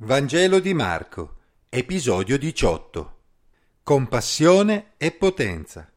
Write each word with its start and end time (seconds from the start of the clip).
Vangelo 0.00 0.60
di 0.60 0.74
Marco, 0.74 1.38
episodio 1.68 2.38
18. 2.38 3.16
Compassione 3.82 4.92
e 4.96 5.10
potenza. 5.10 5.90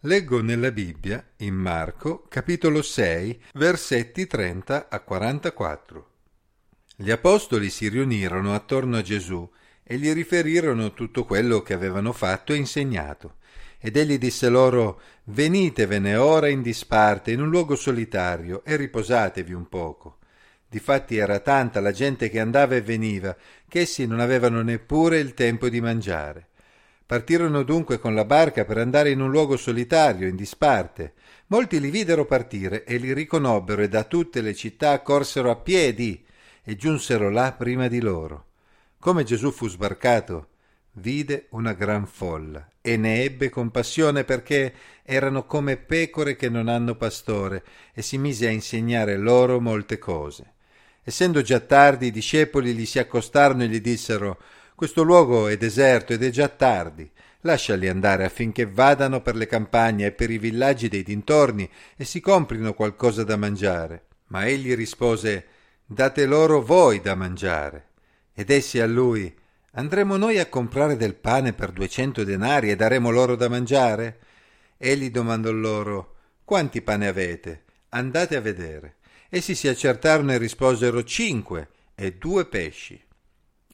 Leggo 0.00 0.42
nella 0.42 0.70
Bibbia, 0.70 1.26
in 1.38 1.54
Marco, 1.54 2.26
capitolo 2.28 2.82
6, 2.82 3.44
versetti 3.54 4.26
30 4.26 4.88
a 4.90 5.00
44. 5.00 6.10
Gli 6.96 7.10
apostoli 7.10 7.70
si 7.70 7.88
riunirono 7.88 8.54
attorno 8.54 8.98
a 8.98 9.02
Gesù 9.02 9.50
e 9.82 9.96
gli 9.96 10.12
riferirono 10.12 10.92
tutto 10.92 11.24
quello 11.24 11.62
che 11.62 11.72
avevano 11.72 12.12
fatto 12.12 12.52
e 12.52 12.56
insegnato. 12.56 13.36
Ed 13.78 13.96
egli 13.96 14.18
disse 14.18 14.50
loro, 14.50 15.00
Venitevene 15.24 16.14
ora 16.14 16.48
in 16.48 16.60
disparte, 16.60 17.32
in 17.32 17.40
un 17.40 17.48
luogo 17.48 17.74
solitario, 17.74 18.62
e 18.66 18.76
riposatevi 18.76 19.54
un 19.54 19.66
poco 19.66 20.18
Difatti 20.72 21.16
era 21.16 21.40
tanta 21.40 21.80
la 21.80 21.90
gente 21.90 22.30
che 22.30 22.38
andava 22.38 22.76
e 22.76 22.80
veniva, 22.80 23.36
che 23.66 23.80
essi 23.80 24.06
non 24.06 24.20
avevano 24.20 24.62
neppure 24.62 25.18
il 25.18 25.34
tempo 25.34 25.68
di 25.68 25.80
mangiare. 25.80 26.46
Partirono 27.04 27.64
dunque 27.64 27.98
con 27.98 28.14
la 28.14 28.24
barca 28.24 28.64
per 28.64 28.78
andare 28.78 29.10
in 29.10 29.20
un 29.20 29.32
luogo 29.32 29.56
solitario, 29.56 30.28
in 30.28 30.36
disparte. 30.36 31.14
Molti 31.48 31.80
li 31.80 31.90
videro 31.90 32.24
partire 32.24 32.84
e 32.84 32.98
li 32.98 33.12
riconobbero 33.12 33.82
e 33.82 33.88
da 33.88 34.04
tutte 34.04 34.40
le 34.42 34.54
città 34.54 35.00
corsero 35.00 35.50
a 35.50 35.56
piedi 35.56 36.24
e 36.62 36.76
giunsero 36.76 37.30
là 37.30 37.50
prima 37.50 37.88
di 37.88 38.00
loro. 38.00 38.44
Come 39.00 39.24
Gesù 39.24 39.50
fu 39.50 39.66
sbarcato, 39.66 40.50
vide 40.92 41.46
una 41.50 41.72
gran 41.72 42.06
folla 42.06 42.64
e 42.80 42.96
ne 42.96 43.24
ebbe 43.24 43.48
compassione 43.48 44.22
perché 44.22 44.72
erano 45.02 45.46
come 45.46 45.78
pecore 45.78 46.36
che 46.36 46.48
non 46.48 46.68
hanno 46.68 46.94
pastore 46.94 47.64
e 47.92 48.02
si 48.02 48.18
mise 48.18 48.46
a 48.46 48.50
insegnare 48.50 49.16
loro 49.16 49.58
molte 49.58 49.98
cose. 49.98 50.58
Essendo 51.10 51.42
già 51.42 51.58
tardi, 51.58 52.06
i 52.06 52.10
discepoli 52.12 52.72
gli 52.72 52.86
si 52.86 53.00
accostarono 53.00 53.64
e 53.64 53.66
gli 53.66 53.80
dissero 53.80 54.38
Questo 54.76 55.02
luogo 55.02 55.48
è 55.48 55.56
deserto 55.56 56.12
ed 56.12 56.22
è 56.22 56.30
già 56.30 56.46
tardi. 56.46 57.10
Lasciali 57.40 57.88
andare 57.88 58.24
affinché 58.24 58.64
vadano 58.64 59.20
per 59.20 59.34
le 59.34 59.48
campagne 59.48 60.06
e 60.06 60.12
per 60.12 60.30
i 60.30 60.38
villaggi 60.38 60.88
dei 60.88 61.02
dintorni 61.02 61.68
e 61.96 62.04
si 62.04 62.20
comprino 62.20 62.74
qualcosa 62.74 63.24
da 63.24 63.36
mangiare. 63.36 64.04
Ma 64.26 64.46
egli 64.46 64.72
rispose 64.76 65.46
Date 65.84 66.26
loro 66.26 66.62
voi 66.62 67.00
da 67.00 67.16
mangiare. 67.16 67.88
Ed 68.32 68.48
essi 68.48 68.78
a 68.78 68.86
lui 68.86 69.36
Andremo 69.72 70.16
noi 70.16 70.38
a 70.38 70.46
comprare 70.46 70.94
del 70.94 71.16
pane 71.16 71.54
per 71.54 71.72
duecento 71.72 72.22
denari 72.22 72.70
e 72.70 72.76
daremo 72.76 73.10
loro 73.10 73.34
da 73.34 73.48
mangiare? 73.48 74.18
Egli 74.76 75.10
domandò 75.10 75.50
loro 75.50 76.14
Quanti 76.44 76.80
pane 76.82 77.08
avete? 77.08 77.64
Andate 77.88 78.36
a 78.36 78.40
vedere. 78.40 78.98
Essi 79.32 79.54
si 79.54 79.68
accertarono 79.68 80.32
e 80.32 80.38
risposero 80.38 81.04
cinque 81.04 81.68
e 81.94 82.14
due 82.14 82.46
pesci. 82.46 83.00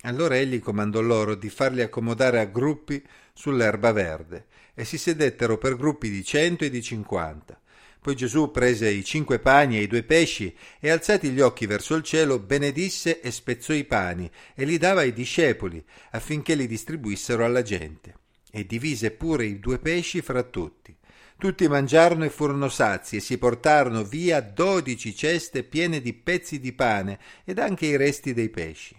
Allora 0.02 0.36
egli 0.36 0.60
comandò 0.60 1.00
loro 1.00 1.34
di 1.34 1.48
farli 1.48 1.80
accomodare 1.80 2.40
a 2.40 2.44
gruppi 2.44 3.02
sull'erba 3.32 3.90
verde, 3.92 4.48
e 4.74 4.84
si 4.84 4.98
sedettero 4.98 5.56
per 5.56 5.76
gruppi 5.76 6.10
di 6.10 6.22
cento 6.22 6.64
e 6.64 6.68
di 6.68 6.82
cinquanta. 6.82 7.58
Poi 7.98 8.14
Gesù 8.14 8.50
prese 8.50 8.90
i 8.90 9.02
cinque 9.02 9.38
pani 9.38 9.78
e 9.78 9.82
i 9.82 9.86
due 9.86 10.02
pesci 10.02 10.54
e 10.78 10.90
alzati 10.90 11.30
gli 11.30 11.40
occhi 11.40 11.64
verso 11.64 11.94
il 11.94 12.02
cielo 12.02 12.38
benedisse 12.38 13.20
e 13.22 13.30
spezzò 13.30 13.72
i 13.72 13.84
pani 13.84 14.30
e 14.54 14.64
li 14.66 14.76
dava 14.76 15.00
ai 15.00 15.14
discepoli 15.14 15.82
affinché 16.10 16.54
li 16.54 16.66
distribuissero 16.66 17.46
alla 17.46 17.62
gente. 17.62 18.14
E 18.50 18.66
divise 18.66 19.10
pure 19.10 19.46
i 19.46 19.58
due 19.58 19.78
pesci 19.78 20.20
fra 20.20 20.42
tutti. 20.42 20.95
Tutti 21.38 21.68
mangiarono 21.68 22.24
e 22.24 22.30
furono 22.30 22.68
sazi 22.70 23.16
e 23.16 23.20
si 23.20 23.36
portarono 23.36 24.04
via 24.04 24.40
dodici 24.40 25.14
ceste 25.14 25.64
piene 25.64 26.00
di 26.00 26.14
pezzi 26.14 26.58
di 26.58 26.72
pane 26.72 27.18
ed 27.44 27.58
anche 27.58 27.86
i 27.86 27.96
resti 27.96 28.32
dei 28.32 28.48
pesci. 28.48 28.98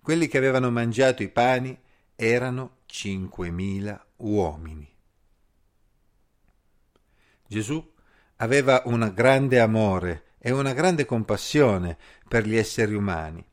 Quelli 0.00 0.28
che 0.28 0.38
avevano 0.38 0.70
mangiato 0.70 1.22
i 1.22 1.28
pani 1.28 1.78
erano 2.16 2.78
cinquemila 2.86 4.06
uomini. 4.16 4.90
Gesù 7.46 7.92
aveva 8.36 8.82
un 8.86 9.12
grande 9.14 9.60
amore 9.60 10.32
e 10.38 10.50
una 10.50 10.72
grande 10.72 11.04
compassione 11.04 11.98
per 12.26 12.46
gli 12.46 12.56
esseri 12.56 12.94
umani 12.94 13.44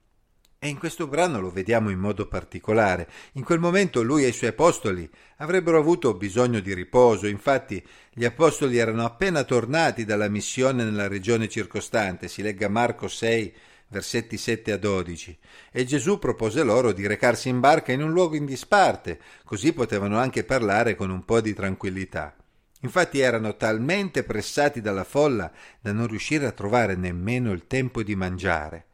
e 0.66 0.70
in 0.70 0.80
questo 0.80 1.06
brano 1.06 1.40
lo 1.40 1.52
vediamo 1.52 1.92
in 1.92 2.00
modo 2.00 2.28
particolare. 2.28 3.08
In 3.34 3.44
quel 3.44 3.60
momento 3.60 4.02
lui 4.02 4.24
e 4.24 4.30
i 4.30 4.34
suoi 4.34 4.50
apostoli 4.50 5.08
avrebbero 5.38 5.78
avuto 5.78 6.16
bisogno 6.16 6.60
di 6.60 6.74
riposo, 6.74 7.28
infatti 7.28 7.84
gli 8.12 8.26
apostoli 8.26 8.78
erano 8.78 9.06
appena 9.06 9.44
tornati 9.44 10.06
dalla 10.06 10.28
missione 10.28 10.84
nella 10.84 11.08
regione 11.08 11.48
circostante, 11.48 12.28
si 12.28 12.42
legga 12.42 12.68
Marco 12.68 13.08
6, 13.08 13.54
versetti 13.90 14.38
7 14.38 14.72
a 14.72 14.78
12, 14.78 15.38
e 15.72 15.86
Gesù 15.86 16.18
propose 16.18 16.64
loro 16.64 16.94
di 16.94 17.06
recarsi 17.06 17.48
in 17.48 17.60
barca 17.60 17.92
in 17.92 18.02
un 18.02 18.12
luogo 18.12 18.36
in 18.36 18.46
disparte, 18.46 19.20
così 19.44 19.72
potevano 19.72 20.18
anche 20.18 20.44
parlare 20.44 20.96
con 20.96 21.12
un 21.12 21.24
po' 21.26 21.42
di 21.42 21.54
tranquillità. 21.54 22.36
Infatti 22.82 23.20
erano 23.20 23.56
talmente 23.56 24.24
pressati 24.24 24.82
dalla 24.82 25.04
folla 25.04 25.52
da 25.80 25.92
non 25.92 26.08
riuscire 26.08 26.48
a 26.48 26.52
trovare 26.52 26.96
nemmeno 26.96 27.52
il 27.52 27.68
tempo 27.68 28.02
di 28.02 28.16
mangiare. 28.16 28.86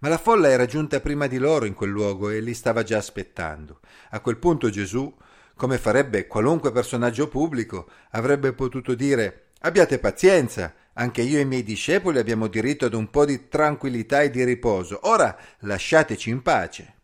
Ma 0.00 0.08
la 0.08 0.18
folla 0.18 0.48
era 0.48 0.66
giunta 0.66 1.00
prima 1.00 1.26
di 1.26 1.38
loro 1.38 1.64
in 1.64 1.74
quel 1.74 1.90
luogo 1.90 2.30
e 2.30 2.40
li 2.40 2.54
stava 2.54 2.82
già 2.82 2.98
aspettando. 2.98 3.80
A 4.10 4.20
quel 4.20 4.36
punto 4.36 4.70
Gesù, 4.70 5.14
come 5.54 5.78
farebbe 5.78 6.26
qualunque 6.26 6.72
personaggio 6.72 7.28
pubblico, 7.28 7.88
avrebbe 8.10 8.52
potuto 8.52 8.94
dire 8.94 9.46
Abbiate 9.60 9.98
pazienza, 9.98 10.74
anche 10.92 11.22
io 11.22 11.38
e 11.38 11.40
i 11.40 11.46
miei 11.46 11.62
discepoli 11.62 12.18
abbiamo 12.18 12.46
diritto 12.46 12.84
ad 12.84 12.94
un 12.94 13.10
po' 13.10 13.24
di 13.24 13.48
tranquillità 13.48 14.20
e 14.22 14.30
di 14.30 14.44
riposo. 14.44 15.00
Ora 15.04 15.36
lasciateci 15.60 16.30
in 16.30 16.42
pace. 16.42 16.94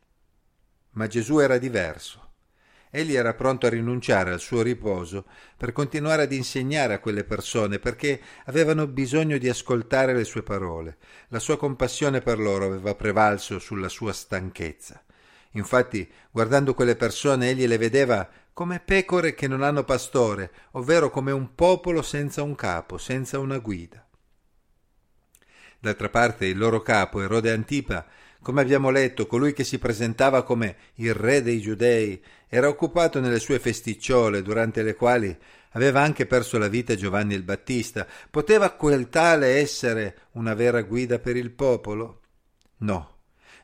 Ma 0.90 1.06
Gesù 1.06 1.38
era 1.38 1.58
diverso. 1.58 2.31
Egli 2.94 3.14
era 3.14 3.32
pronto 3.32 3.64
a 3.64 3.70
rinunciare 3.70 4.32
al 4.32 4.38
suo 4.38 4.60
riposo 4.60 5.24
per 5.56 5.72
continuare 5.72 6.24
ad 6.24 6.32
insegnare 6.32 6.92
a 6.92 6.98
quelle 6.98 7.24
persone 7.24 7.78
perché 7.78 8.20
avevano 8.44 8.86
bisogno 8.86 9.38
di 9.38 9.48
ascoltare 9.48 10.12
le 10.12 10.24
sue 10.24 10.42
parole. 10.42 10.98
La 11.28 11.38
sua 11.38 11.56
compassione 11.56 12.20
per 12.20 12.38
loro 12.38 12.66
aveva 12.66 12.94
prevalso 12.94 13.58
sulla 13.58 13.88
sua 13.88 14.12
stanchezza. 14.12 15.02
Infatti, 15.52 16.06
guardando 16.30 16.74
quelle 16.74 16.94
persone, 16.94 17.48
egli 17.48 17.66
le 17.66 17.78
vedeva 17.78 18.28
come 18.52 18.78
pecore 18.78 19.34
che 19.34 19.48
non 19.48 19.62
hanno 19.62 19.84
pastore, 19.84 20.50
ovvero 20.72 21.08
come 21.08 21.32
un 21.32 21.54
popolo 21.54 22.02
senza 22.02 22.42
un 22.42 22.54
capo, 22.54 22.98
senza 22.98 23.38
una 23.38 23.56
guida. 23.56 24.06
D'altra 25.78 26.10
parte, 26.10 26.44
il 26.44 26.58
loro 26.58 26.82
capo, 26.82 27.22
Erode 27.22 27.50
Antipa, 27.52 28.06
come 28.42 28.60
abbiamo 28.60 28.90
letto, 28.90 29.26
colui 29.26 29.52
che 29.52 29.64
si 29.64 29.78
presentava 29.78 30.42
come 30.42 30.76
il 30.96 31.14
re 31.14 31.42
dei 31.42 31.60
giudei 31.60 32.20
era 32.48 32.68
occupato 32.68 33.20
nelle 33.20 33.38
sue 33.38 33.58
festicciole, 33.58 34.42
durante 34.42 34.82
le 34.82 34.94
quali 34.94 35.34
aveva 35.70 36.02
anche 36.02 36.26
perso 36.26 36.58
la 36.58 36.68
vita 36.68 36.94
Giovanni 36.96 37.34
il 37.34 37.44
Battista. 37.44 38.06
Poteva 38.30 38.70
quel 38.72 39.08
tale 39.08 39.58
essere 39.58 40.16
una 40.32 40.54
vera 40.54 40.82
guida 40.82 41.18
per 41.18 41.36
il 41.36 41.52
popolo? 41.52 42.20
No. 42.78 43.10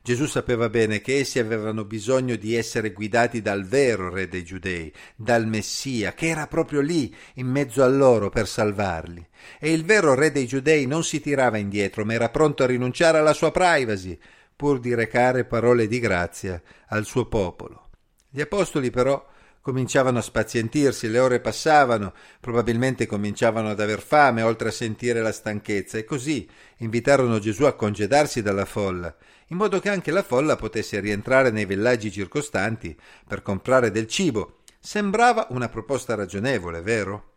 Gesù 0.00 0.27
sapeva 0.27 0.71
bene 0.71 1.00
che 1.00 1.19
essi 1.19 1.38
avevano 1.38 1.84
bisogno 1.84 2.37
di 2.37 2.55
essere 2.55 2.93
guidati 2.93 3.43
dal 3.43 3.67
vero 3.67 4.09
re 4.09 4.27
dei 4.27 4.43
giudei, 4.43 4.91
dal 5.15 5.47
Messia, 5.47 6.15
che 6.15 6.28
era 6.28 6.47
proprio 6.47 6.81
lì, 6.81 7.15
in 7.34 7.49
mezzo 7.49 7.83
a 7.83 7.88
loro, 7.88 8.31
per 8.31 8.47
salvarli. 8.47 9.27
E 9.59 9.71
il 9.71 9.84
vero 9.84 10.15
re 10.15 10.31
dei 10.31 10.47
giudei 10.47 10.87
non 10.87 11.05
si 11.05 11.21
tirava 11.21 11.59
indietro, 11.59 12.06
ma 12.06 12.15
era 12.15 12.31
pronto 12.31 12.62
a 12.62 12.67
rinunciare 12.67 13.19
alla 13.19 13.34
sua 13.34 13.50
privacy, 13.50 14.19
pur 14.59 14.81
di 14.81 14.93
recare 14.93 15.45
parole 15.45 15.87
di 15.87 16.01
grazia 16.01 16.61
al 16.89 17.05
suo 17.05 17.27
popolo. 17.27 17.91
Gli 18.29 18.41
apostoli 18.41 18.91
però 18.91 19.25
cominciavano 19.61 20.19
a 20.19 20.23
spazientirsi, 20.23 21.09
le 21.09 21.21
ore 21.21 21.39
passavano, 21.39 22.13
probabilmente 22.41 23.07
cominciavano 23.07 23.69
ad 23.69 23.79
aver 23.79 24.01
fame, 24.01 24.43
oltre 24.43 24.71
a 24.71 24.73
sentire 24.73 25.23
la 25.23 25.31
stanchezza, 25.31 25.97
e 25.97 26.03
così 26.03 26.51
invitarono 26.79 27.39
Gesù 27.39 27.67
a 27.67 27.75
congedarsi 27.75 28.43
dalla 28.43 28.65
folla, 28.65 29.15
in 29.47 29.59
modo 29.59 29.79
che 29.79 29.91
anche 29.91 30.11
la 30.11 30.25
folla 30.25 30.57
potesse 30.57 30.99
rientrare 30.99 31.53
nei 31.53 31.65
villaggi 31.65 32.11
circostanti 32.11 32.99
per 33.29 33.43
comprare 33.43 33.93
del 33.93 34.09
cibo. 34.09 34.62
Sembrava 34.81 35.47
una 35.50 35.69
proposta 35.69 36.17
ragionevole, 36.17 36.82
vero? 36.82 37.35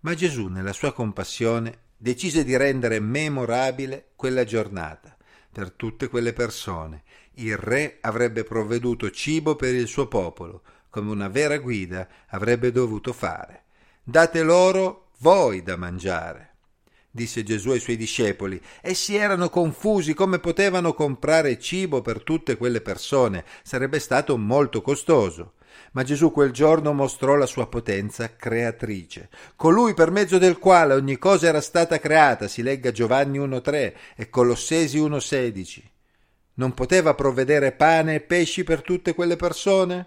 Ma 0.00 0.12
Gesù, 0.12 0.48
nella 0.48 0.72
sua 0.72 0.92
compassione, 0.92 1.82
decise 1.96 2.42
di 2.42 2.56
rendere 2.56 2.98
memorabile 2.98 4.08
quella 4.16 4.42
giornata 4.42 5.17
per 5.58 5.72
tutte 5.72 6.06
quelle 6.06 6.32
persone. 6.32 7.02
Il 7.34 7.56
re 7.56 7.98
avrebbe 8.02 8.44
provveduto 8.44 9.10
cibo 9.10 9.56
per 9.56 9.74
il 9.74 9.88
suo 9.88 10.06
popolo, 10.06 10.62
come 10.88 11.10
una 11.10 11.26
vera 11.26 11.58
guida 11.58 12.06
avrebbe 12.28 12.70
dovuto 12.70 13.12
fare. 13.12 13.64
Date 14.04 14.44
loro 14.44 15.08
voi 15.18 15.64
da 15.64 15.74
mangiare 15.74 16.52
disse 17.10 17.42
Gesù 17.42 17.70
ai 17.70 17.80
suoi 17.80 17.96
discepoli. 17.96 18.60
Essi 18.80 19.16
erano 19.16 19.50
confusi 19.50 20.14
come 20.14 20.38
potevano 20.38 20.92
comprare 20.94 21.58
cibo 21.58 22.00
per 22.00 22.22
tutte 22.22 22.56
quelle 22.56 22.80
persone. 22.80 23.44
Sarebbe 23.64 23.98
stato 23.98 24.38
molto 24.38 24.80
costoso. 24.82 25.54
Ma 25.92 26.02
Gesù 26.02 26.32
quel 26.32 26.50
giorno 26.52 26.92
mostrò 26.92 27.34
la 27.34 27.46
sua 27.46 27.66
potenza 27.66 28.34
creatrice, 28.34 29.28
colui 29.56 29.94
per 29.94 30.10
mezzo 30.10 30.38
del 30.38 30.58
quale 30.58 30.94
ogni 30.94 31.18
cosa 31.18 31.48
era 31.48 31.60
stata 31.60 31.98
creata, 31.98 32.48
si 32.48 32.62
legga 32.62 32.90
Giovanni 32.90 33.38
1.3 33.38 33.92
e 34.16 34.28
Colossesi 34.30 34.98
1.16. 34.98 35.82
non 36.54 36.74
poteva 36.74 37.14
provvedere 37.14 37.72
pane 37.72 38.16
e 38.16 38.20
pesci 38.20 38.64
per 38.64 38.82
tutte 38.82 39.14
quelle 39.14 39.36
persone? 39.36 40.06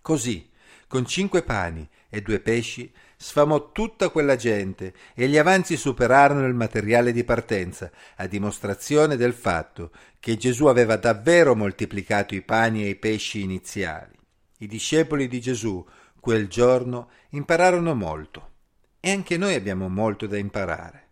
Così, 0.00 0.50
con 0.86 1.04
cinque 1.06 1.42
pani 1.42 1.86
e 2.08 2.22
due 2.22 2.40
pesci, 2.40 2.90
sfamò 3.20 3.72
tutta 3.72 4.10
quella 4.10 4.36
gente 4.36 4.94
e 5.14 5.28
gli 5.28 5.36
avanzi 5.36 5.76
superarono 5.76 6.46
il 6.46 6.54
materiale 6.54 7.12
di 7.12 7.24
partenza, 7.24 7.90
a 8.16 8.26
dimostrazione 8.26 9.16
del 9.16 9.34
fatto 9.34 9.90
che 10.20 10.36
Gesù 10.36 10.66
aveva 10.66 10.96
davvero 10.96 11.54
moltiplicato 11.54 12.34
i 12.34 12.42
pani 12.42 12.84
e 12.84 12.90
i 12.90 12.96
pesci 12.96 13.42
iniziali. 13.42 14.17
I 14.60 14.66
discepoli 14.66 15.28
di 15.28 15.40
Gesù 15.40 15.84
quel 16.18 16.48
giorno 16.48 17.10
impararono 17.30 17.94
molto 17.94 18.50
e 18.98 19.12
anche 19.12 19.36
noi 19.36 19.54
abbiamo 19.54 19.88
molto 19.88 20.26
da 20.26 20.36
imparare. 20.36 21.06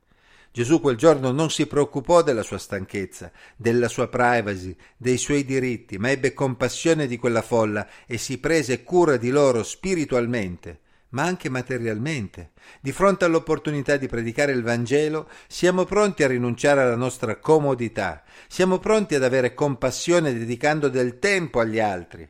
Gesù 0.50 0.80
quel 0.80 0.96
giorno 0.96 1.30
non 1.30 1.50
si 1.50 1.66
preoccupò 1.66 2.22
della 2.22 2.42
sua 2.42 2.58
stanchezza, 2.58 3.30
della 3.54 3.88
sua 3.88 4.08
privacy, 4.08 4.74
dei 4.96 5.16
suoi 5.16 5.44
diritti, 5.44 5.96
ma 5.96 6.10
ebbe 6.10 6.32
compassione 6.32 7.06
di 7.06 7.18
quella 7.18 7.42
folla 7.42 7.86
e 8.06 8.18
si 8.18 8.38
prese 8.38 8.82
cura 8.82 9.16
di 9.16 9.30
loro 9.30 9.62
spiritualmente, 9.62 10.80
ma 11.10 11.22
anche 11.22 11.48
materialmente. 11.48 12.52
Di 12.80 12.90
fronte 12.90 13.26
all'opportunità 13.26 13.96
di 13.96 14.08
predicare 14.08 14.50
il 14.50 14.62
Vangelo, 14.62 15.28
siamo 15.46 15.84
pronti 15.84 16.24
a 16.24 16.28
rinunciare 16.28 16.80
alla 16.80 16.96
nostra 16.96 17.36
comodità, 17.36 18.24
siamo 18.48 18.78
pronti 18.78 19.14
ad 19.14 19.22
avere 19.22 19.54
compassione 19.54 20.32
dedicando 20.32 20.88
del 20.88 21.20
tempo 21.20 21.60
agli 21.60 21.78
altri, 21.78 22.28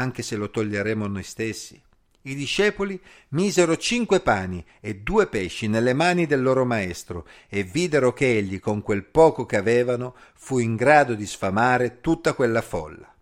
anche 0.00 0.22
se 0.22 0.36
lo 0.36 0.50
toglieremo 0.50 1.06
noi 1.06 1.22
stessi. 1.22 1.80
I 2.22 2.34
discepoli 2.34 3.00
misero 3.28 3.76
cinque 3.76 4.20
pani 4.20 4.62
e 4.80 4.96
due 4.96 5.26
pesci 5.26 5.68
nelle 5.68 5.94
mani 5.94 6.26
del 6.26 6.42
loro 6.42 6.66
maestro 6.66 7.26
e 7.48 7.62
videro 7.62 8.12
che 8.12 8.36
egli, 8.36 8.58
con 8.58 8.82
quel 8.82 9.04
poco 9.04 9.46
che 9.46 9.56
avevano, 9.56 10.14
fu 10.34 10.58
in 10.58 10.76
grado 10.76 11.14
di 11.14 11.26
sfamare 11.26 12.00
tutta 12.00 12.34
quella 12.34 12.60
folla. 12.60 13.14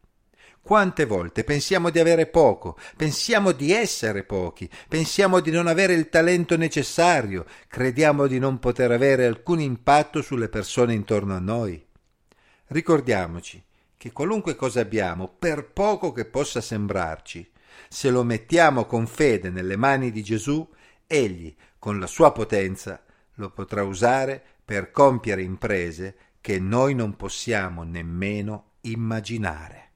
Quante 0.61 1.07
volte 1.07 1.45
pensiamo 1.45 1.91
di 1.91 1.99
avere 1.99 2.27
poco, 2.27 2.77
pensiamo 2.97 3.53
di 3.53 3.73
essere 3.73 4.25
pochi, 4.25 4.69
pensiamo 4.89 5.41
di 5.41 5.51
non 5.51 5.67
avere 5.67 5.95
il 5.95 6.09
talento 6.09 6.57
necessario, 6.57 7.47
crediamo 7.69 8.27
di 8.27 8.39
non 8.39 8.59
poter 8.59 8.91
avere 8.91 9.27
alcun 9.27 9.61
impatto 9.61 10.23
sulle 10.23 10.49
persone 10.49 10.93
intorno 10.93 11.35
a 11.35 11.39
noi. 11.39 11.83
Ricordiamoci 12.67 13.63
che 13.99 14.13
qualunque 14.13 14.57
cosa 14.57 14.81
abbiamo, 14.81 15.29
per 15.29 15.71
poco 15.73 16.13
che 16.13 16.25
possa 16.25 16.63
sembrarci, 16.63 17.51
se 17.89 18.09
lo 18.11 18.23
mettiamo 18.23 18.87
con 18.87 19.07
fede 19.07 19.51
nelle 19.51 19.77
mani 19.77 20.11
di 20.11 20.23
Gesù, 20.23 20.67
egli, 21.07 21.55
con 21.79 21.99
la 21.99 22.07
sua 22.07 22.33
potenza, 22.33 23.03
lo 23.35 23.51
potrà 23.51 23.83
usare 23.83 24.43
per 24.65 24.91
compiere 24.91 25.43
imprese 25.43 26.17
che 26.41 26.59
noi 26.59 26.95
non 26.95 27.17
possiamo 27.17 27.83
nemmeno 27.83 28.73
immaginare. 28.83 29.88